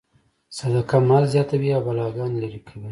[0.57, 2.79] صدقه مال زیاتوي او بلاګانې لرې کوي.